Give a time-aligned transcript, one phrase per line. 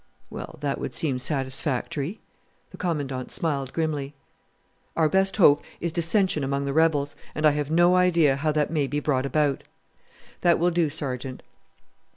[0.31, 2.19] "Well, that would seem satisfactory."
[2.71, 4.15] The Commandant smiled grimly.
[4.95, 8.71] "Our best hope is dissension among the rebels, and I have no idea how that
[8.71, 9.61] may be brought about.
[10.41, 11.43] That will do, Sergeant."